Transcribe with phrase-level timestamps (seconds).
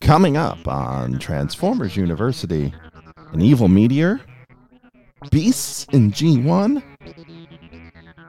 [0.00, 2.72] Coming up on Transformers University
[3.32, 4.20] an evil meteor,
[5.30, 6.82] beasts in G1,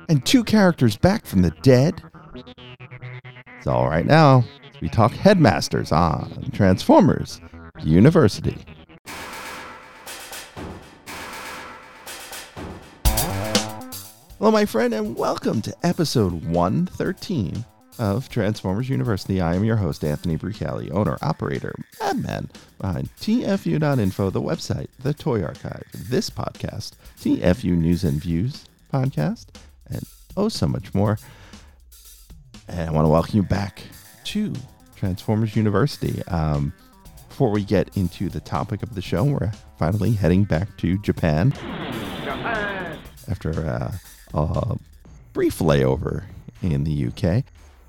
[0.09, 2.03] and two characters back from the dead.
[3.57, 4.43] It's all right now.
[4.81, 7.41] We talk headmasters on Transformers
[7.83, 8.57] University.
[14.37, 17.65] Hello, my friend, and welcome to episode 113
[18.01, 19.39] of Transformers University.
[19.39, 22.49] I am your host, Anthony Bricali, owner, operator, madman
[22.79, 29.45] behind TFU.info, the website, the Toy Archive, this podcast, TFU News and Views podcast,
[29.87, 30.01] and
[30.35, 31.19] oh, so much more.
[32.67, 33.83] And I want to welcome you back
[34.25, 34.51] to
[34.95, 36.23] Transformers University.
[36.23, 36.73] Um,
[37.29, 41.51] before we get into the topic of the show, we're finally heading back to Japan.
[41.51, 42.99] Japan.
[43.29, 43.91] After uh,
[44.33, 44.75] a
[45.33, 46.23] brief layover
[46.63, 47.43] in the UK.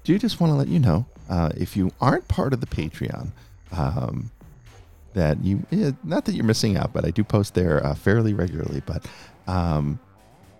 [0.04, 3.28] Do just want to let you know uh, if you aren't part of the Patreon,
[3.70, 4.30] um,
[5.14, 5.64] that you
[6.02, 8.82] not that you're missing out, but I do post there uh, fairly regularly.
[8.84, 9.06] But
[9.46, 10.00] um,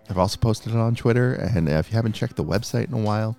[0.09, 2.99] I've also posted it on Twitter, and if you haven't checked the website in a
[2.99, 3.37] while,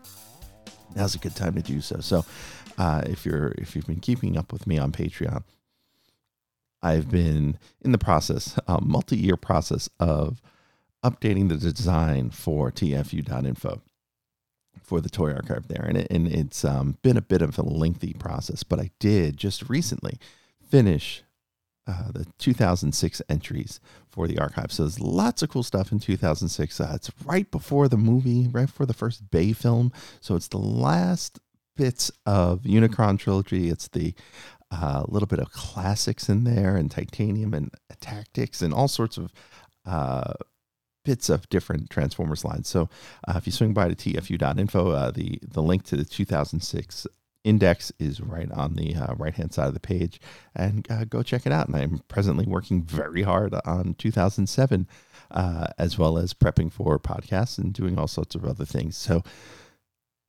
[0.95, 1.99] now's a good time to do so.
[1.99, 2.25] So
[2.77, 5.43] uh, if you're if you've been keeping up with me on Patreon,
[6.81, 10.41] I've been in the process, a multi-year process of
[11.03, 13.81] updating the design for TFU.info
[14.81, 15.85] for the toy archive there.
[15.87, 19.37] And, it, and it's um, been a bit of a lengthy process, but I did
[19.37, 20.19] just recently
[20.69, 21.23] finish
[21.85, 24.71] uh, the 2006 entries for the archive.
[24.71, 26.79] So there's lots of cool stuff in 2006.
[26.79, 29.91] Uh, it's right before the movie, right before the first Bay film.
[30.21, 31.39] So it's the last
[31.75, 33.69] bits of Unicron trilogy.
[33.69, 34.13] It's the
[34.71, 39.33] uh, little bit of classics in there and titanium and tactics and all sorts of
[39.85, 40.33] uh,
[41.03, 42.67] bits of different Transformers lines.
[42.67, 42.89] So
[43.27, 47.07] uh, if you swing by to tfu.info, uh, the, the link to the 2006
[47.43, 50.19] index is right on the uh, right hand side of the page
[50.55, 51.67] and uh, go check it out.
[51.67, 54.87] And I'm presently working very hard on 2007
[55.31, 58.95] uh, as well as prepping for podcasts and doing all sorts of other things.
[58.95, 59.23] So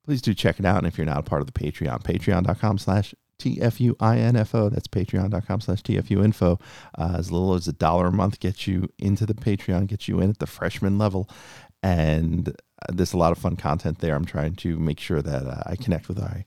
[0.04, 0.78] please do check it out.
[0.78, 4.68] And if you're not a part of the Patreon, patreon.com slash T-F-U-I-N-F-O.
[4.68, 6.58] That's patreon.com slash T-F-U-info.
[6.96, 10.20] Uh, as little as a dollar a month gets you into the Patreon, gets you
[10.20, 11.28] in at the freshman level.
[11.82, 12.52] And uh,
[12.92, 14.14] there's a lot of fun content there.
[14.14, 16.44] I'm trying to make sure that uh, I connect with our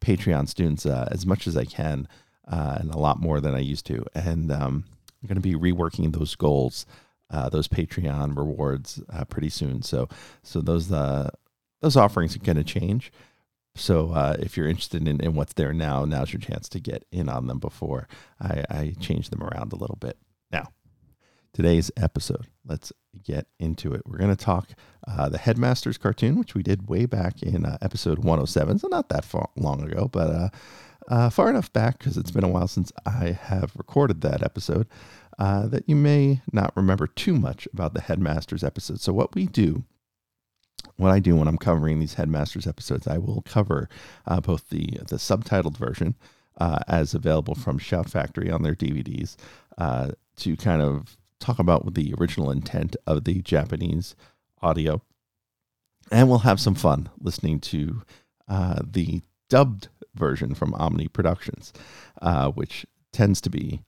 [0.00, 2.08] Patreon students uh, as much as I can
[2.46, 4.04] uh, and a lot more than I used to.
[4.14, 4.84] And um,
[5.22, 6.84] I'm going to be reworking those goals,
[7.30, 9.82] uh, those Patreon rewards pretty soon.
[9.82, 10.08] So,
[10.42, 13.10] so those, those offerings are going to change.
[13.76, 17.04] So uh, if you're interested in, in, what's there now, now's your chance to get
[17.10, 18.08] in on them before
[18.40, 20.16] I, I change them around a little bit.
[20.52, 20.68] Now,
[21.52, 22.92] today's episode, let's
[23.24, 24.02] get into it.
[24.06, 24.70] We're going to talk
[25.08, 29.08] uh, the Headmasters cartoon, which we did way back in uh, episode 107, so not
[29.08, 30.48] that far, long ago, but uh,
[31.08, 34.86] uh, far enough back because it's been a while since I have recorded that episode
[35.38, 39.00] uh, that you may not remember too much about the Headmasters episode.
[39.00, 39.84] So what we do
[40.96, 43.88] what I do when I'm covering these Headmasters episodes, I will cover
[44.26, 46.14] uh, both the the subtitled version
[46.58, 49.36] uh, as available from Shout Factory on their DVDs
[49.78, 54.14] uh, to kind of talk about the original intent of the Japanese
[54.62, 55.02] audio,
[56.10, 58.02] and we'll have some fun listening to
[58.48, 61.72] uh, the dubbed version from Omni Productions,
[62.22, 63.82] uh, which tends to be,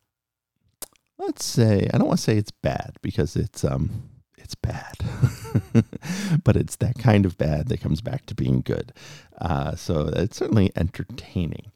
[1.18, 4.94] let's say, I don't want to say it's bad because it's um it's bad,
[6.44, 8.92] but it's that kind of bad that comes back to being good.
[9.40, 11.72] Uh, so it's certainly entertaining.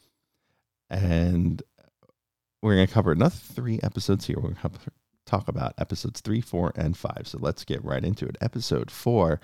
[0.89, 1.63] And
[2.63, 4.37] we're going to cover another three episodes here.
[4.37, 4.71] We're going to
[5.27, 7.23] talk about episodes three, four, and five.
[7.27, 8.37] So let's get right into it.
[8.41, 9.41] Episode four,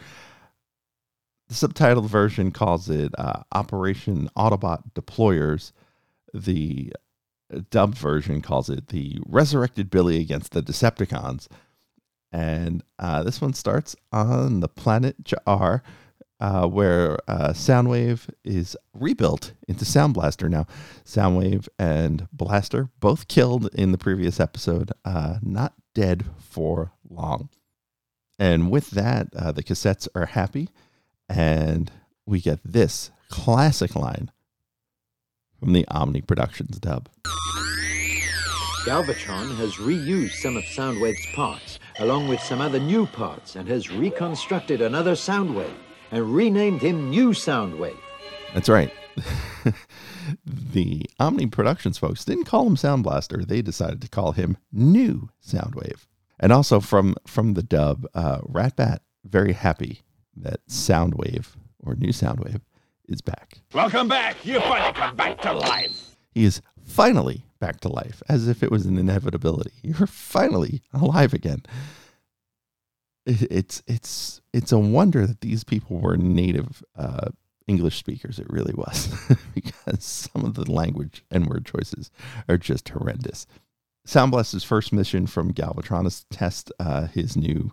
[1.48, 5.72] the subtitled version calls it uh, Operation Autobot Deployers.
[6.34, 6.92] The
[7.70, 11.46] dubbed version calls it the Resurrected Billy Against the Decepticons.
[12.32, 15.82] And uh, this one starts on the planet Cha'ar,
[16.38, 20.48] uh, where uh, Soundwave is rebuilt into Sound Blaster.
[20.48, 20.66] Now,
[21.04, 27.48] Soundwave and Blaster both killed in the previous episode, uh, not dead for long.
[28.38, 30.68] And with that, uh, the cassettes are happy,
[31.28, 31.90] and
[32.26, 34.30] we get this classic line
[35.58, 37.08] from the Omni Productions dub.
[38.84, 43.90] Galvatron has reused some of Soundwave's parts, along with some other new parts, and has
[43.90, 45.74] reconstructed another Soundwave
[46.10, 47.98] and renamed him New Soundwave.
[48.54, 48.92] That's right.
[50.44, 55.30] the Omni Productions folks didn't call him Sound Blaster; they decided to call him New
[55.44, 56.06] Soundwave.
[56.38, 60.02] And also from from the dub, uh, Ratbat very happy
[60.36, 62.60] that Soundwave or New Soundwave
[63.08, 63.60] is back.
[63.72, 64.44] Welcome back.
[64.44, 66.16] You finally come back to life.
[66.32, 69.72] He is finally back to life, as if it was an inevitability.
[69.82, 71.62] You're finally alive again.
[73.24, 77.30] It's it's it's a wonder that these people were native uh,
[77.66, 78.38] English speakers.
[78.38, 79.12] It really was,
[79.54, 82.10] because some of the language and word choices
[82.48, 83.46] are just horrendous.
[84.04, 87.72] Sound Blaster's first mission from Galvatron is to test uh, his new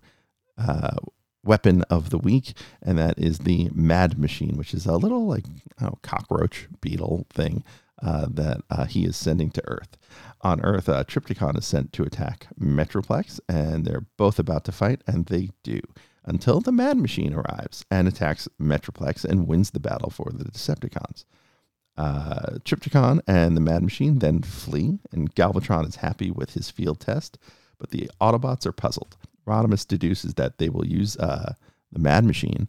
[0.57, 0.95] uh,
[1.43, 5.45] weapon of the week, and that is the Mad Machine, which is a little like
[5.79, 7.63] know, cockroach beetle thing
[8.03, 9.97] uh, that uh, he is sending to Earth.
[10.41, 15.01] On Earth, uh, Trypticon is sent to attack Metroplex, and they're both about to fight,
[15.07, 15.79] and they do
[16.25, 21.25] until the Mad Machine arrives and attacks Metroplex and wins the battle for the Decepticons.
[21.95, 26.99] Uh, Trypticon and the Mad Machine then flee, and Galvatron is happy with his field
[26.99, 27.37] test,
[27.77, 29.15] but the Autobots are puzzled.
[29.45, 31.53] Rodimus deduces that they will use uh,
[31.91, 32.67] the Mad Machine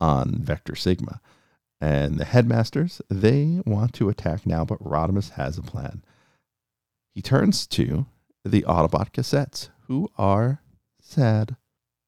[0.00, 1.20] on Vector Sigma.
[1.82, 6.04] And the headmasters, they want to attack now, but Rodimus has a plan.
[7.12, 8.06] He turns to
[8.44, 10.62] the Autobot cassettes, who are
[11.00, 11.56] sad.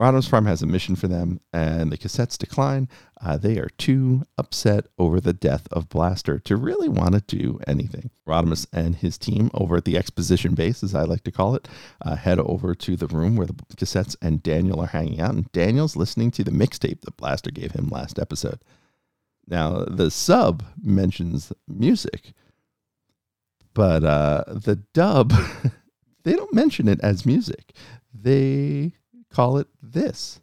[0.00, 2.88] Rodimus Prime has a mission for them, and the cassettes decline.
[3.20, 7.58] Uh, they are too upset over the death of Blaster to really want to do
[7.66, 8.10] anything.
[8.28, 11.66] Rodimus and his team over at the exposition base, as I like to call it,
[12.00, 15.50] uh, head over to the room where the cassettes and Daniel are hanging out, and
[15.50, 18.60] Daniel's listening to the mixtape that Blaster gave him last episode.
[19.46, 22.32] Now, the sub mentions music,
[23.74, 25.32] but uh, the dub,
[26.24, 27.74] they don't mention it as music.
[28.12, 28.92] They
[29.30, 30.40] call it this.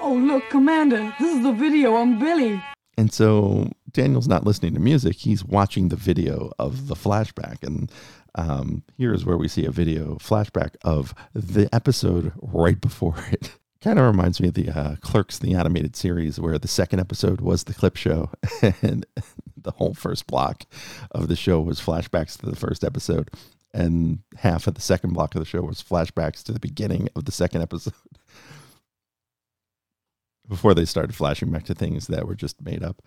[0.00, 2.62] Oh, look, Commander, this is the video on Billy.
[2.98, 7.62] And so Daniel's not listening to music, he's watching the video of the flashback.
[7.62, 7.90] And
[8.34, 13.56] um, here's where we see a video flashback of the episode right before it.
[13.82, 17.40] Kind of reminds me of the uh, Clerks, the animated series, where the second episode
[17.40, 18.30] was the clip show,
[18.80, 19.04] and
[19.56, 20.66] the whole first block
[21.10, 23.28] of the show was flashbacks to the first episode,
[23.74, 27.24] and half of the second block of the show was flashbacks to the beginning of
[27.24, 27.94] the second episode
[30.48, 33.02] before they started flashing back to things that were just made up.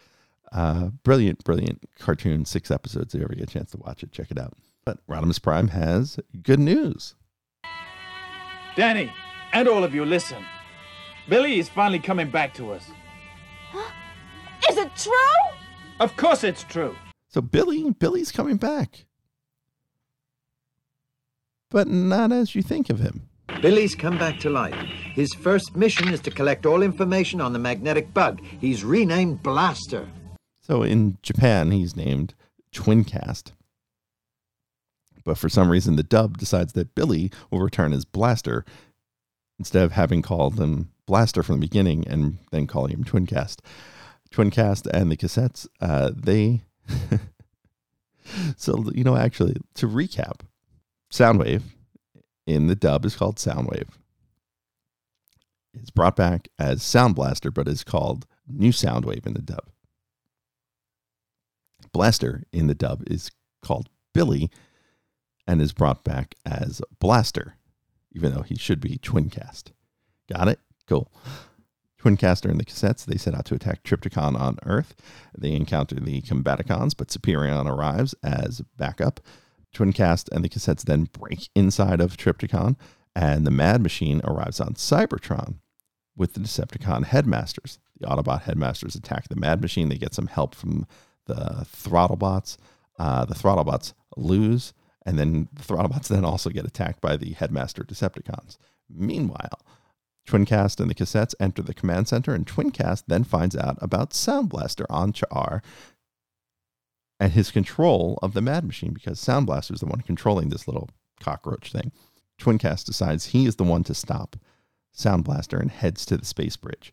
[0.51, 3.15] Uh, brilliant, brilliant cartoon, six episodes.
[3.15, 4.53] If you ever get a chance to watch it, check it out.
[4.83, 7.15] But Rodimus Prime has good news.
[8.75, 9.09] Danny,
[9.53, 10.45] and all of you, listen.
[11.27, 12.87] Billy is finally coming back to us.
[14.69, 15.13] Is it true?
[15.99, 16.95] Of course it's true.
[17.29, 19.05] So Billy, Billy's coming back.
[21.71, 23.27] But not as you think of him.
[23.61, 24.75] Billy's come back to life.
[25.13, 28.41] His first mission is to collect all information on the magnetic bug.
[28.61, 30.07] He's renamed Blaster.
[30.61, 32.35] So in Japan, he's named
[32.73, 33.51] Twincast.
[35.23, 38.63] But for some reason, the dub decides that Billy will return as Blaster
[39.57, 43.59] instead of having called him Blaster from the beginning and then calling him Twincast.
[44.31, 46.61] Twincast and the cassettes, uh, they.
[48.57, 50.41] so, you know, actually, to recap,
[51.11, 51.61] Soundwave
[52.45, 53.89] in the dub is called Soundwave.
[55.73, 59.69] It's brought back as Sound Blaster, but is called New Soundwave in the dub.
[61.91, 63.31] Blaster in the dub is
[63.61, 64.49] called Billy
[65.47, 67.55] and is brought back as Blaster,
[68.11, 69.71] even though he should be Twincast.
[70.31, 70.59] Got it?
[70.87, 71.11] Cool.
[71.99, 74.95] Twincaster and the cassettes, they set out to attack Trypticon on Earth.
[75.35, 79.19] They encounter the Combaticons, but Superion arrives as backup.
[79.73, 82.75] Twincast and the cassettes then break inside of Trypticon,
[83.15, 85.55] and the Mad Machine arrives on Cybertron
[86.15, 87.79] with the Decepticon headmasters.
[87.99, 89.89] The Autobot headmasters attack the Mad Machine.
[89.89, 90.85] They get some help from
[91.25, 92.57] the Throttlebots.
[92.99, 94.73] Uh, the Throttlebots lose,
[95.05, 98.57] and then the Throttlebots then also get attacked by the headmaster Decepticons.
[98.89, 99.59] Meanwhile,
[100.27, 104.49] Twincast and the cassettes enter the command center, and Twincast then finds out about Sound
[104.49, 105.61] Blaster on Cha'ar
[107.19, 110.67] and his control of the Mad Machine because Sound Blaster is the one controlling this
[110.67, 110.89] little
[111.19, 111.91] cockroach thing.
[112.39, 114.35] Twincast decides he is the one to stop
[114.91, 116.91] Sound Blaster and heads to the space bridge.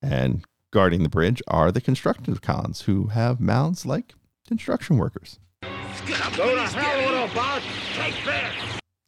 [0.00, 4.14] And guarding the bridge are the Constructicons, who have mouths like
[4.48, 5.38] construction workers.
[5.62, 5.68] Go
[6.54, 7.62] to hell, Autobot!
[7.94, 8.61] Take this!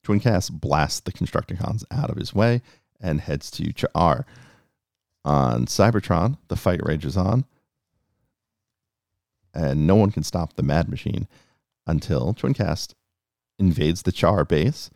[0.04, 2.62] Twincast blasts the Constructicons out of his way
[3.00, 4.24] and heads to Cha'ar.
[5.24, 7.46] On Cybertron, the fight rages on,
[9.54, 11.26] and no one can stop the Mad Machine
[11.86, 12.92] until Twincast
[13.58, 14.90] invades the Cha'ar base,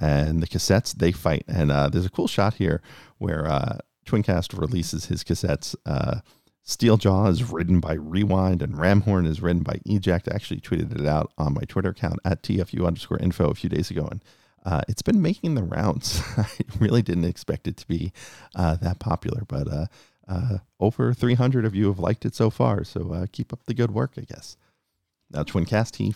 [0.00, 1.44] and the cassettes they fight.
[1.46, 2.82] And uh, there's a cool shot here
[3.18, 5.76] where uh, Twincast releases his cassettes.
[5.86, 6.20] Uh,
[6.66, 10.28] Steeljaw is ridden by Rewind, and Ramhorn is ridden by Eject.
[10.30, 13.68] I actually tweeted it out on my Twitter account at TFU underscore info a few
[13.68, 14.22] days ago, and
[14.64, 16.22] uh, it's been making the rounds.
[16.38, 16.46] I
[16.78, 18.12] really didn't expect it to be
[18.54, 19.86] uh, that popular, but uh,
[20.28, 23.74] Uh, over 300 of you have liked it so far, so uh, keep up the
[23.74, 24.56] good work, I guess.
[25.30, 26.14] Now, Twincast, he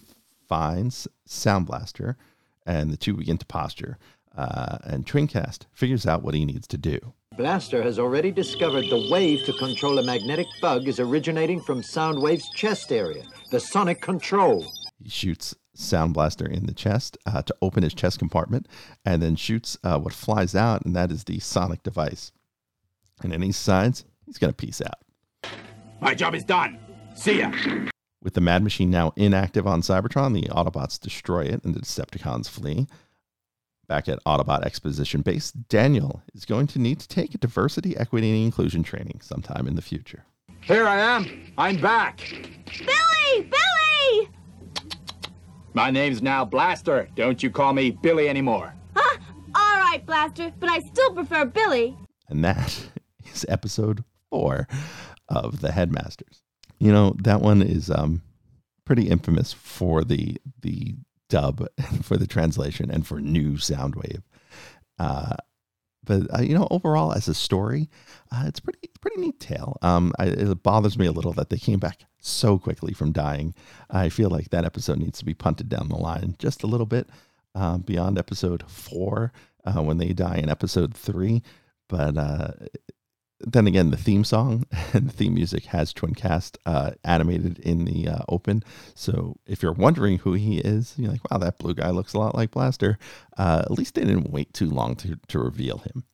[0.49, 2.17] finds Sound Blaster,
[2.65, 3.99] and the two begin to posture.
[4.37, 6.99] Uh, and Twincast figures out what he needs to do.
[7.37, 12.49] Blaster has already discovered the wave to control a magnetic bug is originating from Soundwave's
[12.51, 14.67] chest area, the sonic control.
[15.03, 18.67] He shoots Sound Blaster in the chest uh, to open his chest compartment,
[19.05, 22.33] and then shoots uh, what flies out, and that is the sonic device.
[23.23, 25.53] And then he decides he's going to peace out.
[26.01, 26.79] My job is done.
[27.15, 27.53] See ya.
[28.23, 32.49] With the Mad Machine now inactive on Cybertron, the Autobots destroy it and the Decepticons
[32.49, 32.87] flee.
[33.89, 38.31] Back at Autobot Exposition Base, Daniel is going to need to take a diversity, equity,
[38.31, 40.25] and inclusion training sometime in the future.
[40.63, 41.53] Here I am.
[41.57, 42.21] I'm back.
[42.79, 43.49] Billy!
[43.49, 44.29] Billy!
[45.73, 47.09] My name's now Blaster.
[47.15, 48.75] Don't you call me Billy anymore.
[48.97, 49.19] Huh?
[49.55, 51.97] All right, Blaster, but I still prefer Billy.
[52.29, 52.89] And that
[53.33, 54.67] is episode four
[55.29, 56.43] of The Headmasters.
[56.81, 58.23] You know, that one is um,
[58.85, 60.97] pretty infamous for the the
[61.29, 61.67] dub,
[62.03, 64.23] for the translation, and for new Soundwave.
[64.99, 65.37] Uh,
[66.05, 67.91] but uh, you know, overall, as a story,
[68.33, 69.77] uh, it's pretty pretty neat tale.
[69.83, 73.55] Um, I, it bothers me a little that they came back so quickly from dying.
[73.91, 76.87] I feel like that episode needs to be punted down the line just a little
[76.87, 77.09] bit
[77.55, 79.33] uh, beyond episode four
[79.65, 81.43] uh, when they die in episode three.
[81.89, 82.51] But uh,
[83.41, 88.09] then again, the theme song and the theme music has Twincast uh, animated in the
[88.09, 88.63] uh, open.
[88.95, 92.19] So if you're wondering who he is, you're like, wow, that blue guy looks a
[92.19, 92.99] lot like Blaster.
[93.37, 96.05] Uh, at least they didn't wait too long to, to reveal him.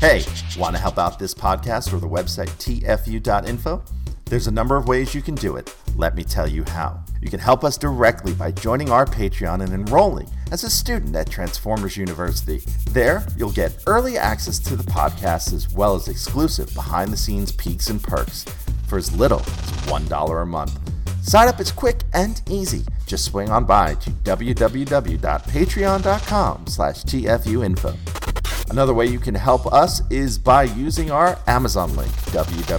[0.00, 0.24] Hey,
[0.58, 3.99] want to help out this podcast or the website tfu.info?
[4.30, 5.74] There's a number of ways you can do it.
[5.96, 7.02] Let me tell you how.
[7.20, 11.28] You can help us directly by joining our Patreon and enrolling as a student at
[11.28, 12.62] Transformers University.
[12.90, 17.50] There, you'll get early access to the podcast as well as exclusive behind the scenes
[17.50, 18.44] peaks and perks
[18.86, 20.78] for as little as $1 a month.
[21.26, 22.84] Sign up is quick and easy.
[23.06, 28.29] Just swing on by to www.patreon.com slash tfuinfo.
[28.70, 32.72] Another way you can help us is by using our Amazon link, www.tfu.info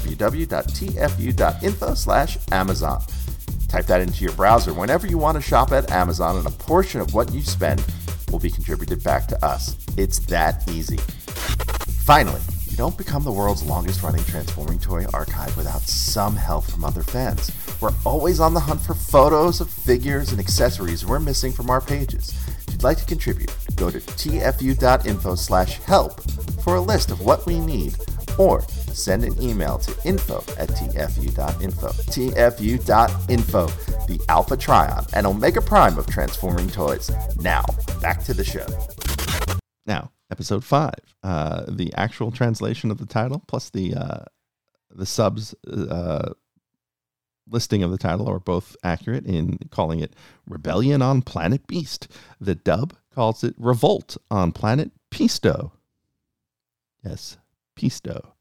[1.95, 3.03] slash Amazon.
[3.67, 7.01] Type that into your browser whenever you want to shop at Amazon, and a portion
[7.01, 7.83] of what you spend
[8.31, 9.75] will be contributed back to us.
[9.97, 10.95] It's that easy.
[12.05, 16.85] Finally, you don't become the world's longest running transforming toy archive without some help from
[16.85, 17.51] other fans.
[17.81, 21.81] We're always on the hunt for photos of figures and accessories we're missing from our
[21.81, 22.33] pages.
[22.65, 26.21] If you'd like to contribute, go to tfu.info slash help
[26.63, 27.95] for a list of what we need
[28.37, 28.61] or
[28.93, 31.87] send an email to info at tfu.info.
[31.89, 33.67] tfu.info,
[34.07, 37.11] the Alpha Trion and Omega Prime of transforming toys.
[37.37, 37.63] Now,
[38.01, 38.65] back to the show.
[39.85, 44.23] Now, episode five, uh, the actual translation of the title plus the uh,
[44.89, 46.33] the subs uh,
[47.47, 50.13] listing of the title are both accurate in calling it
[50.47, 52.07] Rebellion on Planet Beast.
[52.39, 55.71] The dub calls it Revolt on Planet Pisto.
[57.03, 57.37] Yes,
[57.75, 58.31] Pisto.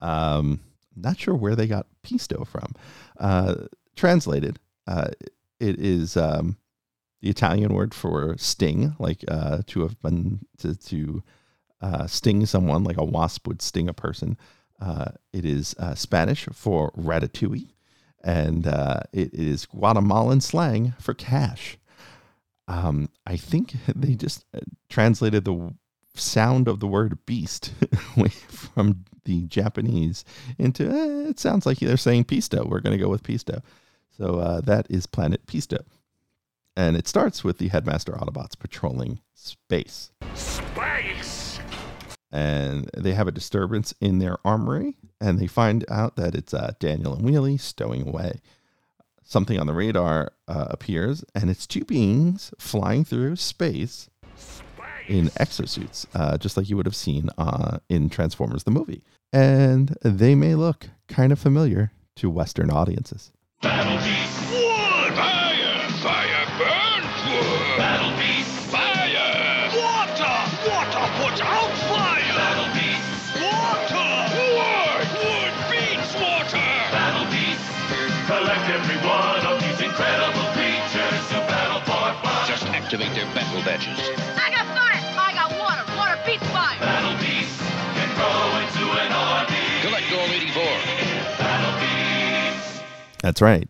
[0.00, 0.60] Um,
[0.96, 2.74] not sure where they got Pisto from.
[3.18, 3.54] Uh,
[3.96, 5.10] translated, uh,
[5.58, 6.56] it is um,
[7.20, 11.22] the Italian word for sting, like uh, to have been to, to
[11.80, 14.36] uh, sting someone, like a wasp would sting a person.
[14.80, 17.70] Uh, it is uh, Spanish for ratatouille,
[18.24, 18.66] and
[19.12, 21.76] it is Guatemalan slang for cash.
[22.70, 25.74] Um, I think they just uh, translated the
[26.14, 27.72] sound of the word beast
[28.48, 30.24] from the Japanese
[30.58, 32.66] into eh, it sounds like they're saying pisto.
[32.66, 33.62] We're going to go with pisto.
[34.16, 35.80] So uh, that is Planet Pisto.
[36.76, 40.12] And it starts with the Headmaster Autobots patrolling space.
[40.34, 41.58] Space!
[42.30, 46.74] And they have a disturbance in their armory, and they find out that it's uh,
[46.78, 48.40] Daniel and Wheelie stowing away.
[49.30, 54.10] Something on the radar uh, appears, and it's two beings flying through space
[55.06, 59.04] in exosuits, uh, just like you would have seen uh, in Transformers the movie.
[59.32, 63.30] And they may look kind of familiar to Western audiences.
[63.62, 63.98] Battle
[83.80, 84.38] their battle badges.
[84.38, 85.00] I got fire!
[85.18, 85.84] I got water!
[85.96, 86.78] Water beats fire!
[86.80, 87.60] Battle beast
[87.94, 89.56] can grow into an army!
[89.82, 90.62] Collect all 84.
[91.38, 92.82] Battle beast!
[93.22, 93.68] That's right.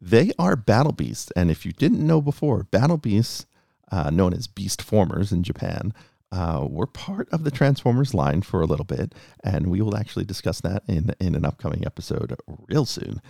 [0.00, 1.30] They are battle beasts.
[1.36, 3.46] And if you didn't know before, battle beasts,
[3.90, 5.92] uh, known as beast formers in Japan,
[6.32, 9.14] uh, were part of the Transformers line for a little bit,
[9.44, 12.34] and we will actually discuss that in, in an upcoming episode
[12.68, 13.20] real soon.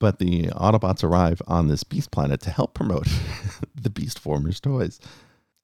[0.00, 3.06] But the Autobots arrive on this Beast planet to help promote
[3.74, 4.98] the Beast Formers toys.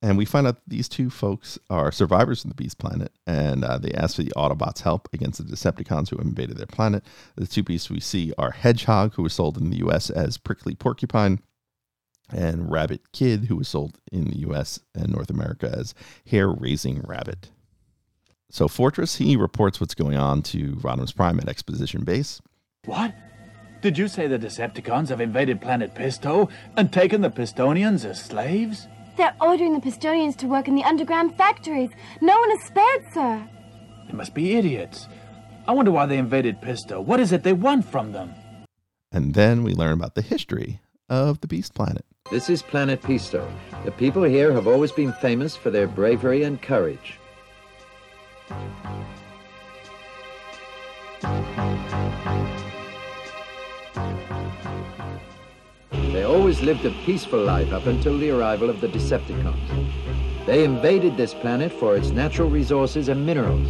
[0.03, 3.79] And we find out these two folks are survivors of the Beast planet, and uh,
[3.79, 7.03] they ask for the Autobots' help against the Decepticons who invaded their planet.
[7.35, 10.75] The two beasts we see are Hedgehog, who was sold in the US as Prickly
[10.75, 11.41] Porcupine,
[12.31, 15.95] and Rabbit Kid, who was sold in the US and North America as
[16.27, 17.51] Hair Raising Rabbit.
[18.51, 22.41] So Fortress, he reports what's going on to Rodimus Prime at Exposition Base.
[22.85, 23.15] What?
[23.83, 28.89] Did you say the Decepticons have invaded planet Pisto and taken the Pistonians as slaves?
[29.17, 31.91] They're ordering the Pistonians to work in the underground factories.
[32.21, 33.49] No one is spared, sir.
[34.07, 35.09] They must be idiots.
[35.69, 37.03] I wonder why they invaded Pisto.
[37.03, 38.35] What is it they want from them?
[39.13, 42.05] And then we learn about the history of the Beast Planet.
[42.31, 43.49] This is Planet Pisto.
[43.85, 47.19] The people here have always been famous for their bravery and courage.
[56.27, 60.45] Always lived a peaceful life up until the arrival of the Decepticons.
[60.45, 63.69] They invaded this planet for its natural resources and minerals.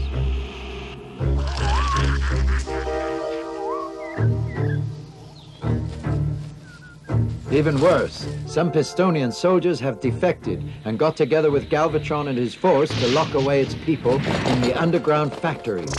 [7.52, 12.90] Even worse, some Pistonian soldiers have defected and got together with Galvatron and his force
[13.00, 14.14] to lock away its people
[14.48, 15.94] in the underground factories.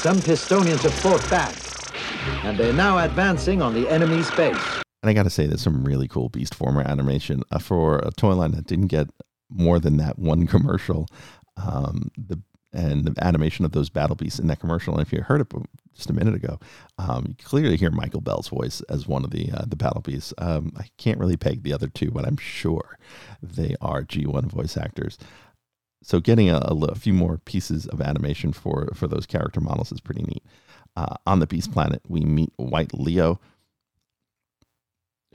[0.00, 1.54] Some Pistonians have fought back,
[2.44, 4.81] and they're now advancing on the enemy's base.
[5.02, 8.10] And I got to say, there's some really cool Beast Former animation uh, for a
[8.12, 9.08] toy line that didn't get
[9.50, 11.08] more than that one commercial.
[11.56, 12.40] Um, the
[12.72, 14.94] and the animation of those battle beasts in that commercial.
[14.94, 15.52] And if you heard it
[15.94, 16.58] just a minute ago,
[16.98, 20.32] um, you clearly hear Michael Bell's voice as one of the uh, the battle beasts.
[20.38, 22.98] Um, I can't really peg the other two, but I'm sure
[23.42, 25.18] they are G1 voice actors.
[26.02, 30.00] So getting a, a few more pieces of animation for for those character models is
[30.00, 30.44] pretty neat.
[30.96, 33.40] Uh, on the Beast Planet, we meet White Leo,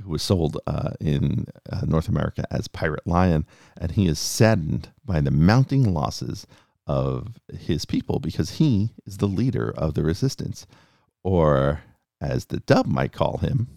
[0.02, 3.46] who was sold uh, in uh, North America as Pirate Lion,
[3.80, 6.48] and he is saddened by the mounting losses
[6.86, 10.66] of his people because he is the leader of the resistance,
[11.24, 11.82] or
[12.22, 13.68] as the dub might call him.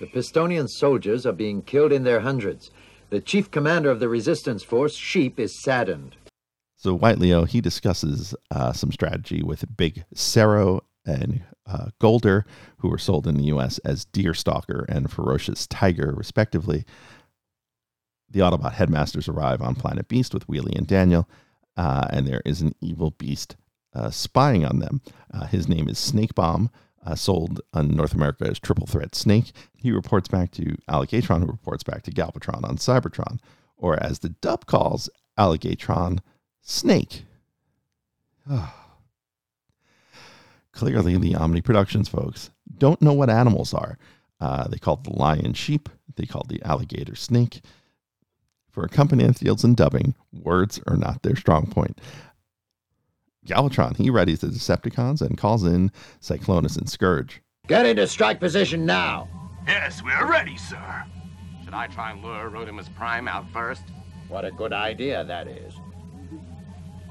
[0.00, 2.70] The Pistonian soldiers are being killed in their hundreds.
[3.10, 6.16] The chief commander of the resistance force, Sheep, is saddened.
[6.76, 12.44] So White Leo he discusses uh, some strategy with Big Cero and uh, Golder,
[12.78, 13.78] who were sold in the U.S.
[13.78, 16.84] as Deerstalker and Ferocious Tiger, respectively.
[18.28, 21.28] The Autobot headmasters arrive on Planet Beast with Wheelie and Daniel,
[21.76, 23.56] uh, and there is an evil beast
[23.94, 25.00] uh, spying on them.
[25.32, 26.70] Uh, his name is Snake Bomb,
[27.04, 29.52] uh, sold in North America as Triple Threat Snake.
[29.76, 33.40] He reports back to Alligatron, who reports back to Galvatron on Cybertron,
[33.76, 35.08] or as the dub calls
[35.38, 36.20] Alligatron,
[36.60, 37.24] Snake.
[40.80, 43.98] Clearly, the Omni Productions folks don't know what animals are.
[44.40, 45.90] Uh, they call the lion sheep.
[46.16, 47.60] They call the alligator snake.
[48.70, 52.00] For a company that deals in dubbing, words are not their strong point.
[53.46, 57.42] Galvatron, he readies the Decepticons and calls in Cyclonus and Scourge.
[57.66, 59.28] Get into strike position now.
[59.66, 61.04] Yes, we're ready, sir.
[61.62, 63.82] Should I try and lure Rodimus Prime out first?
[64.28, 65.74] What a good idea that is.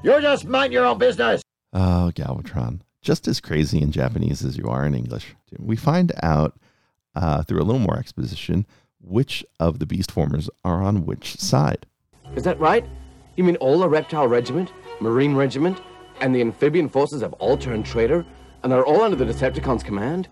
[0.02, 1.40] You just mind your own business.
[1.72, 2.80] Oh, Galvatron.
[3.02, 5.34] Just as crazy in Japanese as you are in English.
[5.58, 6.58] We find out
[7.14, 8.66] uh, through a little more exposition
[9.00, 11.86] which of the beast formers are on which side.
[12.36, 12.84] Is that right?
[13.36, 15.80] You mean all the reptile regiment, marine regiment,
[16.20, 18.26] and the amphibian forces have all turned traitor,
[18.62, 20.28] and are all under the Decepticons' command?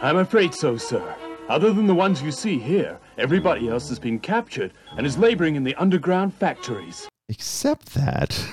[0.00, 1.16] I'm afraid so, sir.
[1.48, 5.56] Other than the ones you see here, everybody else has been captured and is laboring
[5.56, 7.08] in the underground factories.
[7.28, 8.46] Except that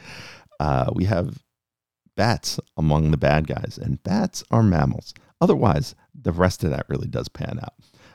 [0.60, 1.38] uh, we have
[2.16, 5.14] bats among the bad guys, and bats are mammals.
[5.40, 7.74] Otherwise, the rest of that really does pan out.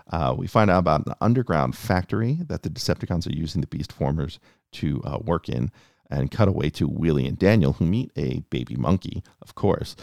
[0.10, 3.92] Uh, we find out about an underground factory that the Decepticons are using the Beast
[3.92, 4.40] Formers
[4.74, 5.72] to uh, work in,
[6.10, 9.96] and cut away to Wheelie and Daniel, who meet a baby monkey, of course,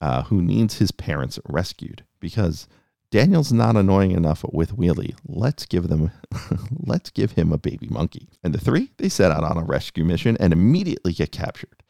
[0.00, 2.68] uh, who needs his parents rescued because
[3.10, 5.16] Daniel's not annoying enough with Wheelie.
[5.26, 6.10] Let's give them,
[6.78, 8.28] let's give him a baby monkey.
[8.44, 11.82] And the three they set out on a rescue mission and immediately get captured.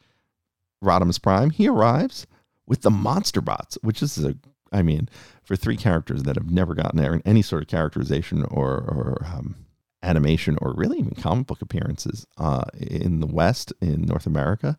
[0.83, 2.25] Rodimus Prime he arrives
[2.65, 4.35] with the Monster Bots, which is a
[4.71, 5.09] I mean,
[5.43, 9.25] for three characters that have never gotten there in any sort of characterization or, or
[9.25, 9.55] um,
[10.03, 14.77] animation or really even comic book appearances uh, in the West, in North America,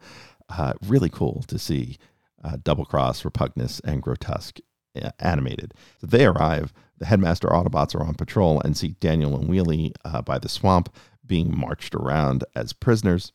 [0.49, 1.97] uh, really cool to see
[2.43, 4.59] uh, Double Cross, Repugnus, and Grotesque
[5.01, 5.75] uh, animated.
[6.01, 6.73] So they arrive.
[6.99, 10.95] The headmaster Autobots are on patrol and see Daniel and Wheelie uh, by the swamp
[11.27, 13.33] being marched around as prisoners.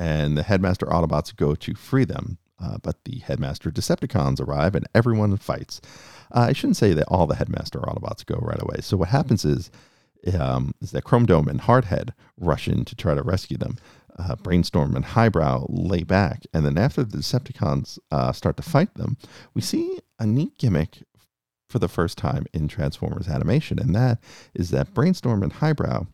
[0.00, 2.38] And the headmaster Autobots go to free them.
[2.58, 5.80] Uh, but the headmaster Decepticons arrive and everyone fights.
[6.30, 8.76] Uh, I shouldn't say that all the headmaster Autobots go right away.
[8.80, 9.70] So what happens is,
[10.38, 13.76] um, is that Chrome Dome and Hardhead rush in to try to rescue them.
[14.18, 18.94] Uh, Brainstorm and Highbrow lay back, and then after the Decepticons uh, start to fight
[18.94, 19.16] them,
[19.54, 21.02] we see a neat gimmick
[21.70, 24.18] for the first time in Transformers animation, and that
[24.52, 26.06] is that Brainstorm and Highbrow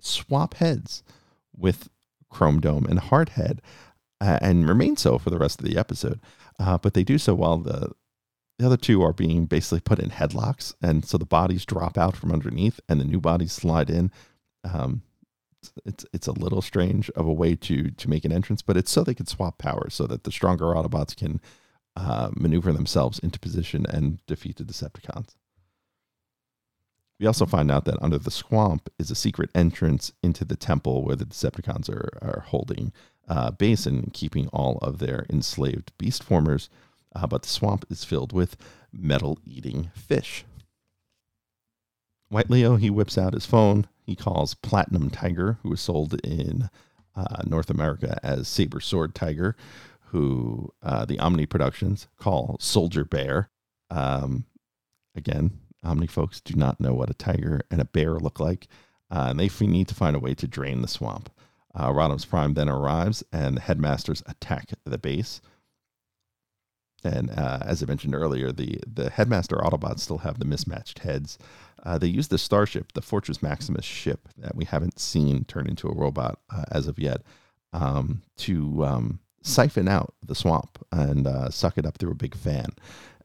[0.00, 1.02] swap heads
[1.54, 1.90] with
[2.36, 3.60] Chrome Dome and Hardhead,
[4.20, 6.20] uh, and remain so for the rest of the episode.
[6.58, 7.92] Uh, but they do so while the
[8.58, 12.16] the other two are being basically put in headlocks, and so the bodies drop out
[12.16, 14.10] from underneath, and the new bodies slide in.
[14.64, 15.02] Um,
[15.84, 18.90] it's it's a little strange of a way to to make an entrance, but it's
[18.90, 21.40] so they can swap powers, so that the stronger Autobots can
[21.96, 25.36] uh, maneuver themselves into position and defeat the Decepticons.
[27.18, 31.02] We also find out that under the swamp is a secret entrance into the temple
[31.02, 32.92] where the Decepticons are, are holding
[33.28, 36.68] uh, base and keeping all of their enslaved beast formers.
[37.14, 38.56] Uh, but the swamp is filled with
[38.92, 40.44] metal eating fish.
[42.28, 43.86] White Leo, he whips out his phone.
[44.04, 46.68] He calls Platinum Tiger, who was sold in
[47.14, 49.56] uh, North America as Saber Sword Tiger,
[50.10, 53.48] who uh, the Omni Productions call Soldier Bear.
[53.90, 54.44] Um,
[55.14, 58.66] again, Omni folks do not know what a tiger and a bear look like,
[59.10, 61.30] uh, and they need to find a way to drain the swamp.
[61.74, 65.40] Uh, Rodimus Prime then arrives, and the headmasters attack the base.
[67.04, 71.38] And uh, as I mentioned earlier, the the headmaster Autobots still have the mismatched heads.
[71.84, 75.88] Uh, they use the starship, the Fortress Maximus ship that we haven't seen turn into
[75.88, 77.22] a robot uh, as of yet,
[77.72, 82.34] um, to um, siphon out the swamp and uh, suck it up through a big
[82.34, 82.70] fan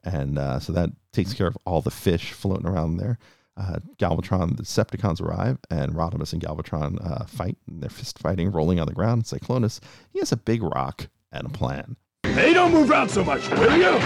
[0.03, 3.17] and uh, so that takes care of all the fish floating around there.
[3.57, 7.57] Uh, Galvatron, the Decepticons arrive, and Rodimus and Galvatron uh, fight.
[7.67, 9.25] And they're fist fighting, rolling on the ground.
[9.25, 9.79] Cyclonus,
[10.11, 11.97] he has a big rock and a plan.
[12.23, 13.99] Hey, don't move around so much, will you?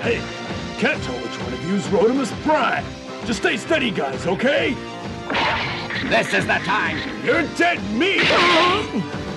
[0.00, 0.20] Hey,
[0.78, 2.84] can't tell which one of you's Rodimus Prime.
[3.26, 4.74] Just stay steady, guys, okay?
[6.08, 6.96] This is the time.
[7.24, 8.22] You're dead meat!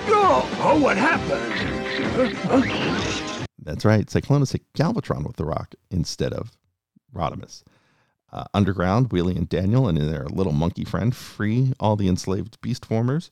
[0.06, 1.52] Oh, what happened?
[3.64, 4.06] That's right.
[4.06, 6.52] Cyclonus hit Galvatron with the rock instead of
[7.14, 7.62] Rodimus.
[8.32, 12.84] Uh, underground, Wheelie and Daniel and their little monkey friend free all the enslaved beast
[12.84, 13.30] formers,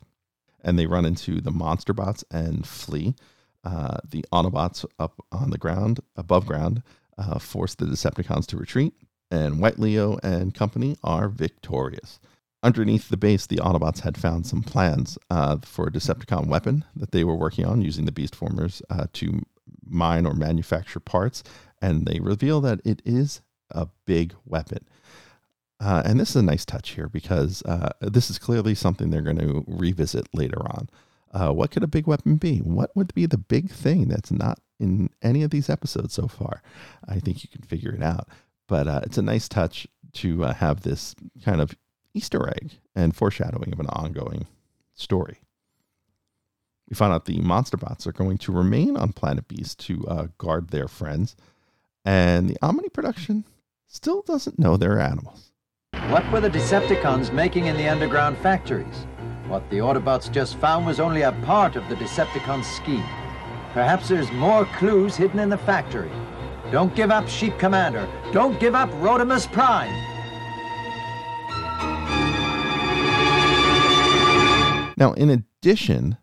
[0.63, 3.15] and they run into the monster bots and flee.
[3.65, 6.83] Uh, the Autobots up on the ground, above ground,
[7.19, 8.95] uh, force the Decepticons to retreat,
[9.31, 12.21] and White Leo and company are victorious.
[12.63, 17.11] Underneath the base, the Autobots had found some plans uh, for a Decepticon weapon that
[17.11, 19.43] they were working on using the Beast Formers uh, to
[19.93, 21.43] mine or manufacture parts,
[21.81, 24.87] and they reveal that it is a big weapon.
[25.81, 29.21] Uh, and this is a nice touch here because uh, this is clearly something they're
[29.21, 30.89] going to revisit later on.
[31.33, 32.59] Uh, what could a big weapon be?
[32.59, 36.63] What would be the big thing that's not in any of these episodes so far?
[37.09, 38.29] I think you can figure it out.
[38.69, 41.75] But uh, it's a nice touch to uh, have this kind of
[42.15, 44.47] Easter egg and foreshadowing of an ongoing
[44.95, 45.42] story.
[46.93, 50.27] We find out the monster bots are going to remain on Planet Beast to uh,
[50.37, 51.35] guard their friends,
[52.05, 53.47] and the Omni production
[53.89, 55.53] still doesn't know their animals.
[56.11, 59.07] What were the Decepticons making in the underground factories?
[59.47, 63.09] What the Autobots just found was only a part of the Decepticons' scheme.
[63.73, 66.13] Perhaps there's more clues hidden in the factory.
[66.71, 68.07] Don't give up, Sheep Commander.
[68.33, 69.89] Don't give up Rodimus Prime.
[74.99, 76.19] Now, in addition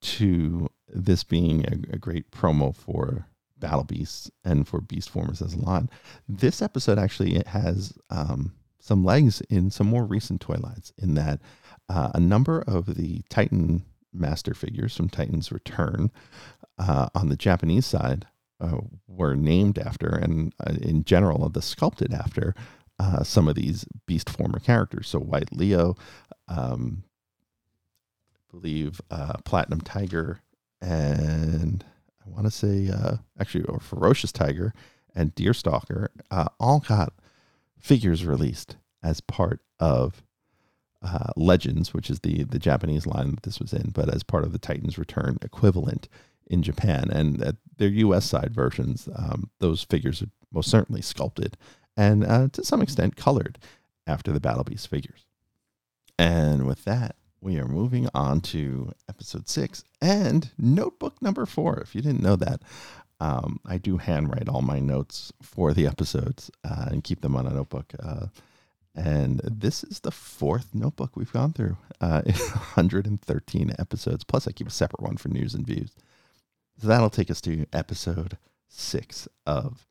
[0.00, 3.26] to this being a, a great promo for
[3.58, 5.84] Battle Beasts and for Beast Formers as a lot,
[6.28, 10.92] this episode actually has um, some legs in some more recent toy lines.
[10.98, 11.40] In that,
[11.88, 16.10] uh, a number of the Titan Master figures from Titan's Return
[16.78, 18.26] uh, on the Japanese side
[18.60, 22.54] uh, were named after, and uh, in general, of the sculpted after
[22.98, 25.08] uh, some of these Beast Former characters.
[25.08, 25.94] So White Leo,
[26.48, 27.04] um,
[28.58, 30.40] believe uh, Platinum Tiger
[30.80, 31.84] and
[32.24, 34.72] I want to say uh, actually or Ferocious Tiger
[35.14, 37.12] and Deerstalker uh, all got
[37.78, 40.22] figures released as part of
[41.02, 44.44] uh, Legends, which is the the Japanese line that this was in, but as part
[44.44, 46.08] of the Titans Return equivalent
[46.46, 48.24] in Japan and at their U.S.
[48.24, 51.56] side versions, um, those figures are most certainly sculpted
[51.96, 53.58] and uh, to some extent colored
[54.06, 55.26] after the Battle Beast figures.
[56.18, 61.78] And with that, we are moving on to episode six and notebook number four.
[61.80, 62.62] If you didn't know that,
[63.20, 67.46] um, I do handwrite all my notes for the episodes uh, and keep them on
[67.46, 67.92] a notebook.
[68.02, 68.26] Uh,
[68.94, 72.32] And this is the fourth notebook we've gone through uh, in
[72.74, 74.24] 113 episodes.
[74.24, 75.94] Plus, I keep a separate one for news and views.
[76.80, 79.86] So that'll take us to episode six of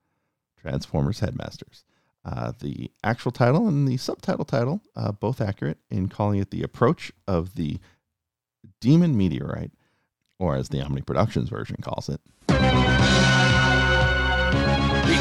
[0.59, 1.85] Transformers Headmasters.
[2.25, 6.63] Uh, the actual title and the subtitle title, uh, both accurate in calling it The
[6.63, 7.79] Approach of the
[8.81, 9.71] Demon Meteorite,
[10.39, 12.55] or as the Omni Productions version calls it, The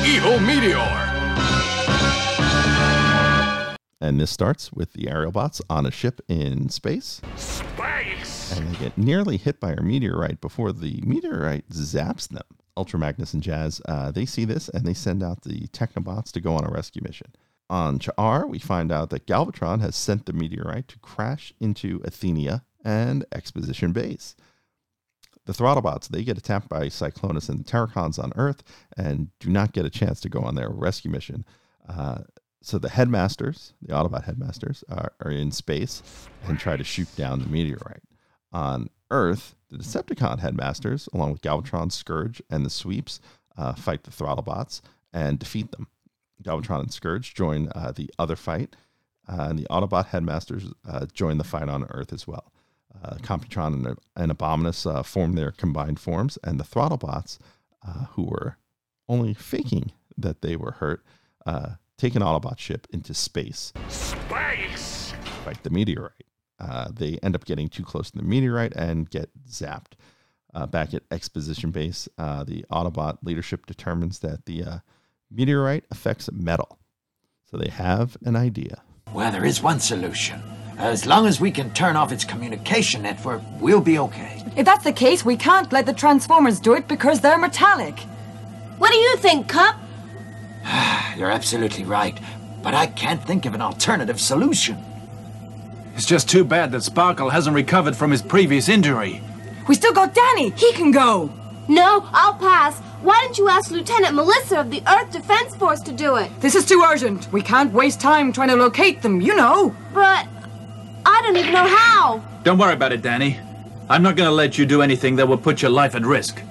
[0.05, 1.13] evil meteor.
[4.01, 7.23] And this starts with the aerial bots on a ship in space.
[7.37, 8.57] Space!
[8.57, 12.45] And they get nearly hit by a meteorite before the meteorite zaps them.
[12.77, 16.41] Ultra Magnus and Jazz, uh, they see this and they send out the Technobots to
[16.41, 17.29] go on a rescue mission.
[17.69, 22.63] On Cha'ar, we find out that Galvatron has sent the meteorite to crash into Athenia
[22.85, 24.37] and Exposition Base.
[25.47, 28.63] The Throttlebots, they get attacked by Cyclonus and the Terrorcons on Earth
[28.97, 31.45] and do not get a chance to go on their rescue mission.
[31.89, 32.19] Uh,
[32.63, 36.03] so the headmasters, the Autobot headmasters, are, are in space
[36.45, 38.03] and try to shoot down the meteorite.
[38.53, 43.21] On Earth, the Decepticon headmasters, along with Galvatron, Scourge, and the Sweeps,
[43.57, 44.81] uh, fight the Throttlebots
[45.13, 45.89] and defeat them.
[46.43, 48.77] Galvatron and Scourge join uh, the other fight,
[49.29, 52.53] uh, and the Autobot headmasters uh, join the fight on Earth as well.
[53.03, 57.39] Uh, Computron and, and Abominus uh, form their combined forms, and the Throttlebots,
[57.87, 58.57] uh, who were
[59.09, 61.05] only faking that they were hurt,
[61.45, 65.13] uh, take an Autobot ship into space Space!
[65.45, 66.13] fight the meteorite.
[66.59, 69.93] Uh, they end up getting too close to the meteorite and get zapped.
[70.55, 74.79] Uh, back at Exposition Base, uh, the Autobot leadership determines that the uh,
[75.31, 76.79] meteorite affects metal.
[77.51, 78.83] So they have an idea.
[79.13, 80.43] Well, there is one solution.
[80.79, 84.43] As long as we can turn off its communication network, we'll be okay.
[84.57, 87.99] If that's the case, we can't let the Transformers do it because they're metallic.
[88.79, 89.77] What do you think, Kup?
[91.17, 92.19] You're absolutely right,
[92.63, 94.83] but I can't think of an alternative solution.
[95.97, 99.23] It's just too bad that Sparkle hasn't recovered from his previous injury.
[99.67, 100.51] We still got Danny.
[100.51, 101.33] He can go.
[101.69, 102.79] No, I'll pass.
[103.03, 106.31] Why don't you ask Lieutenant Melissa of the Earth Defense Force to do it?
[106.41, 107.33] This is too urgent.
[107.33, 109.75] We can't waste time trying to locate them, you know.
[109.93, 110.29] But
[111.05, 112.23] I don't even know how.
[112.45, 113.41] Don't worry about it, Danny.
[113.89, 116.43] I'm not gonna let you do anything that will put your life at risk.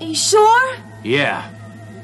[0.00, 0.76] Are you sure?
[1.02, 1.48] Yeah.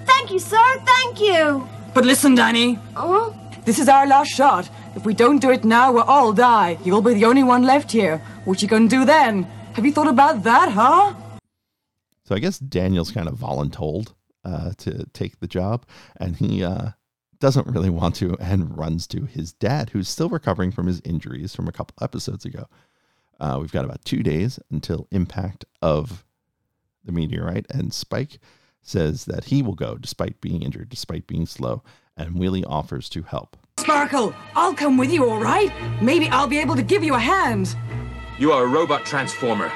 [0.06, 0.78] Thank you, sir.
[0.84, 1.68] Thank you.
[1.94, 2.78] But listen, Danny.
[2.96, 4.68] Oh, This is our last shot.
[4.96, 6.78] If we don't do it now, we'll all die.
[6.82, 8.16] You'll be the only one left here.
[8.46, 9.42] What you gonna do then?
[9.74, 11.14] Have you thought about that, huh?
[12.24, 15.84] So I guess Daniel's kind of voluntold uh, to take the job,
[16.18, 16.92] and he uh,
[17.40, 21.54] doesn't really want to and runs to his dad, who's still recovering from his injuries
[21.54, 22.66] from a couple episodes ago.
[23.38, 26.24] Uh, we've got about two days until impact of
[27.04, 28.38] the meteorite, and Spike
[28.80, 31.82] says that he will go despite being injured, despite being slow,
[32.16, 33.56] and Wheelie offers to help.
[33.78, 35.70] Sparkle, I'll come with you, all right?
[36.02, 37.76] Maybe I'll be able to give you a hand.
[38.38, 39.70] You are a robot transformer.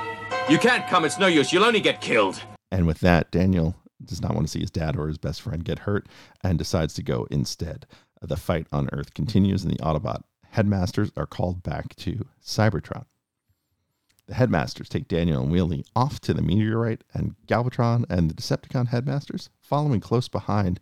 [0.49, 1.53] You can't come, it's no use.
[1.53, 2.43] You'll only get killed.
[2.71, 5.65] And with that, Daniel does not want to see his dad or his best friend
[5.65, 6.09] get hurt
[6.43, 7.87] and decides to go instead.
[8.23, 13.05] The fight on Earth continues, and the Autobot headmasters are called back to Cybertron.
[14.27, 18.89] The headmasters take Daniel and Wheelie off to the meteorite, and Galvatron and the Decepticon
[18.89, 20.81] headmasters following close behind,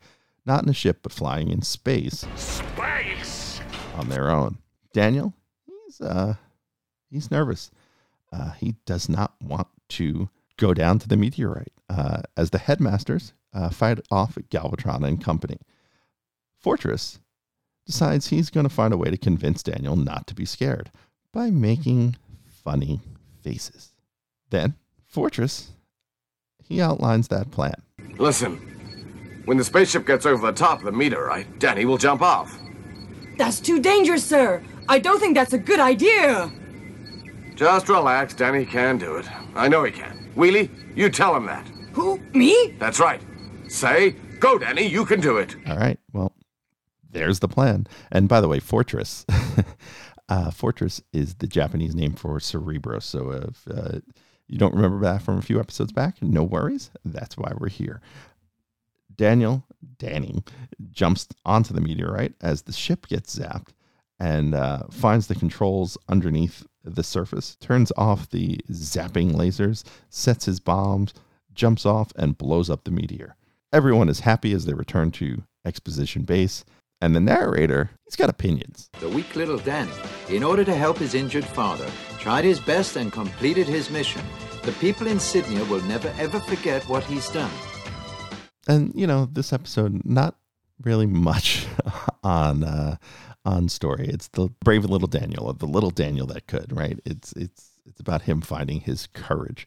[0.48, 3.60] not in a ship but flying in space Space!
[3.94, 4.58] on their own.
[4.92, 5.34] Daniel,
[5.66, 6.34] he's uh,
[7.10, 7.70] he's nervous.
[8.32, 13.32] Uh, he does not want to go down to the meteorite uh, as the headmasters
[13.54, 15.58] uh, fight off Galvatron and company.
[16.60, 17.20] Fortress
[17.86, 20.90] decides he's going to find a way to convince Daniel not to be scared
[21.32, 22.16] by making
[22.64, 23.00] funny
[23.42, 23.92] faces.
[24.50, 24.74] Then
[25.06, 25.70] Fortress
[26.62, 27.82] he outlines that plan.
[28.18, 28.77] Listen,
[29.48, 32.58] when the spaceship gets over the top of the meteorite, Danny will jump off.
[33.38, 34.62] That's too dangerous, sir.
[34.90, 36.52] I don't think that's a good idea.
[37.54, 39.26] Just relax, Danny can do it.
[39.54, 40.30] I know he can.
[40.36, 41.66] Wheelie, you tell him that.
[41.94, 42.20] Who?
[42.34, 42.74] Me?
[42.78, 43.22] That's right.
[43.68, 45.56] Say, go, Danny, you can do it.
[45.66, 45.98] All right.
[46.12, 46.34] Well,
[47.10, 47.86] there's the plan.
[48.12, 49.24] And by the way, Fortress.
[50.28, 52.98] uh, Fortress is the Japanese name for Cerebro.
[52.98, 54.00] So if uh,
[54.46, 56.90] you don't remember that from a few episodes back, no worries.
[57.02, 58.02] That's why we're here.
[59.18, 59.64] Daniel,
[59.98, 60.42] Danny,
[60.90, 63.72] jumps onto the meteorite as the ship gets zapped
[64.18, 70.60] and uh, finds the controls underneath the surface, turns off the zapping lasers, sets his
[70.60, 71.12] bombs,
[71.52, 73.36] jumps off, and blows up the meteor.
[73.72, 76.64] Everyone is happy as they return to Exposition Base,
[77.00, 78.88] and the narrator, he's got opinions.
[79.00, 79.92] The weak little Danny,
[80.30, 84.22] in order to help his injured father, tried his best and completed his mission.
[84.62, 87.50] The people in Sydney will never ever forget what he's done.
[88.68, 90.36] And, you know, this episode, not
[90.84, 91.66] really much
[92.22, 92.96] on uh,
[93.44, 94.08] on story.
[94.08, 97.00] It's the brave little Daniel, the little Daniel that could, right?
[97.04, 99.66] It's it's it's about him finding his courage.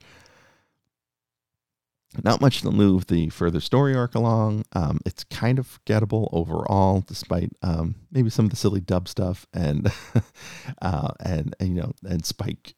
[2.24, 4.66] Not much to move the further story arc along.
[4.74, 9.48] Um, it's kind of forgettable overall, despite um, maybe some of the silly dub stuff
[9.54, 9.92] and
[10.82, 12.76] uh, and, and you know and Spike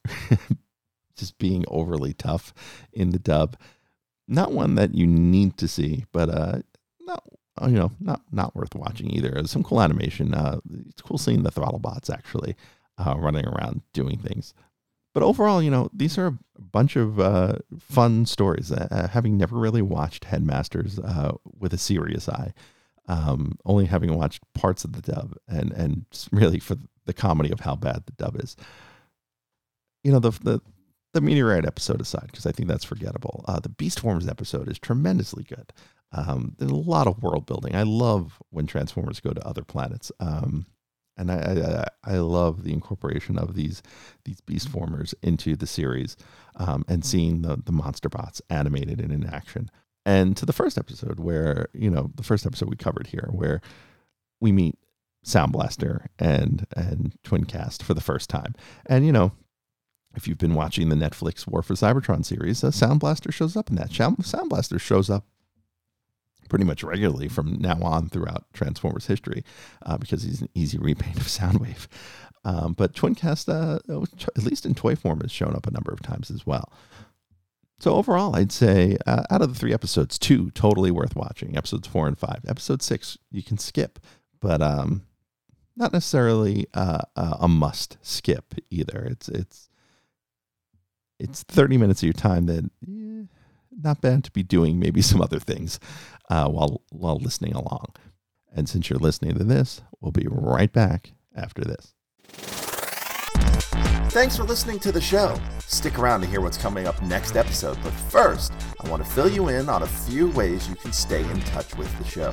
[1.17, 2.53] just being overly tough
[2.93, 3.57] in the dub.
[4.27, 6.59] Not one that you need to see, but uh,
[7.01, 7.23] not
[7.63, 9.45] you know not not worth watching either.
[9.45, 10.33] Some cool animation.
[10.33, 12.55] Uh, it's cool seeing the throttle bots actually
[12.97, 14.53] uh, running around doing things.
[15.13, 18.71] But overall, you know, these are a bunch of uh, fun stories.
[18.71, 22.53] Uh, having never really watched Headmasters uh, with a serious eye,
[23.07, 27.59] um, only having watched parts of the dub, and and really for the comedy of
[27.59, 28.55] how bad the dub is.
[30.03, 30.61] You know, the the,
[31.13, 33.45] the meteorite episode aside, because I think that's forgettable.
[33.47, 35.71] Uh, the Beast Forms episode is tremendously good.
[36.11, 37.75] Um, there's a lot of world building.
[37.75, 40.11] I love when Transformers go to other planets.
[40.19, 40.65] Um,
[41.17, 43.83] and I, I, I love the incorporation of these
[44.25, 46.17] these beast formers into the series,
[46.55, 49.69] um, and seeing the the monster bots animated and in action.
[50.05, 53.61] And to the first episode, where you know the first episode we covered here, where
[54.41, 54.75] we meet
[55.23, 59.31] Sound Blaster and and Twincast for the first time, and you know.
[60.15, 63.69] If you've been watching the Netflix War for Cybertron series, uh, Sound Blaster shows up
[63.69, 63.91] in that.
[63.93, 65.25] Sound Blaster shows up
[66.49, 69.43] pretty much regularly from now on throughout Transformers history
[69.85, 71.87] uh, because he's an easy repaint of Soundwave.
[72.45, 73.79] Um, but Twincast, uh,
[74.35, 76.71] at least in toy form, has shown up a number of times as well.
[77.79, 81.57] So overall, I'd say uh, out of the three episodes, two totally worth watching.
[81.57, 82.41] Episodes four and five.
[82.47, 83.99] Episode six you can skip,
[84.39, 85.05] but um,
[85.75, 89.07] not necessarily uh, a must skip either.
[89.09, 89.69] It's it's
[91.23, 93.25] it's thirty minutes of your time that eh,
[93.81, 95.79] not bad to be doing maybe some other things
[96.29, 97.87] uh, while while listening along.
[98.55, 101.93] And since you're listening to this, we'll be right back after this.
[104.11, 105.41] Thanks for listening to the show.
[105.61, 109.27] Stick around to hear what's coming up next episode, but first, I want to fill
[109.27, 112.31] you in on a few ways you can stay in touch with the show.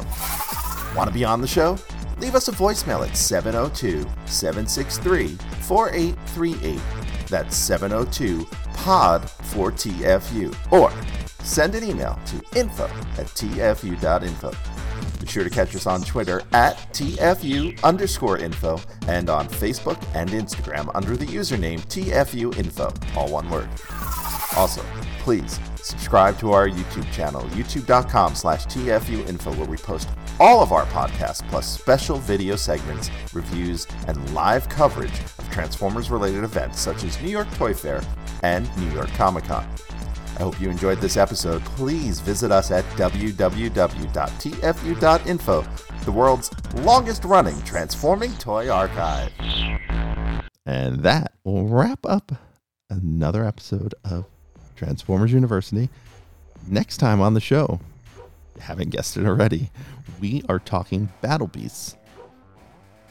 [0.94, 1.78] Want to be on the show?
[2.18, 7.09] Leave us a voicemail at 702 763 4838.
[7.30, 10.72] That's 702 POD 4TFU.
[10.72, 10.92] Or
[11.42, 14.52] send an email to info at tfu.info.
[15.20, 20.30] Be sure to catch us on Twitter at TFU underscore info and on Facebook and
[20.30, 23.68] Instagram under the username TFU info, all one word.
[24.56, 24.82] Also,
[25.20, 30.72] please subscribe to our YouTube channel, youtube.com slash TFU info, where we post all of
[30.72, 37.04] our podcasts plus special video segments, reviews, and live coverage of Transformers related events such
[37.04, 38.02] as New York Toy Fair
[38.42, 39.66] and New York Comic Con.
[40.36, 41.62] I hope you enjoyed this episode.
[41.64, 43.64] Please visit us at www.tfu.info,
[46.04, 49.30] the world's longest running transforming toy archive.
[50.64, 52.32] And that will wrap up
[52.88, 54.24] another episode of
[54.80, 55.90] Transformers University.
[56.66, 57.80] Next time on the show,
[58.58, 59.70] haven't guessed it already,
[60.20, 61.96] we are talking Battle Beasts.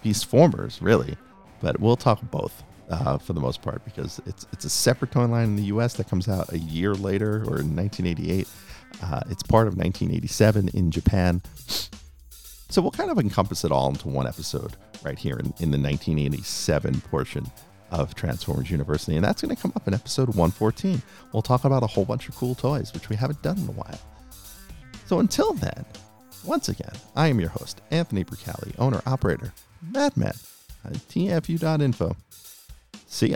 [0.01, 1.15] Beast Formers, really,
[1.61, 5.27] but we'll talk both uh, for the most part because it's it's a separate toy
[5.27, 5.93] line in the U.S.
[5.93, 8.47] that comes out a year later or in 1988.
[9.03, 11.43] Uh, it's part of 1987 in Japan.
[12.69, 15.77] So we'll kind of encompass it all into one episode right here in, in the
[15.77, 17.51] 1987 portion
[17.91, 19.15] of Transformers University.
[19.15, 21.01] And that's going to come up in episode 114.
[21.31, 23.71] We'll talk about a whole bunch of cool toys, which we haven't done in a
[23.71, 23.99] while.
[25.05, 25.85] So until then,
[26.45, 29.53] once again, I am your host, Anthony Bricali, owner operator,
[29.91, 30.33] Madman
[30.85, 32.15] at uh, tfu.info.
[33.07, 33.35] See ya.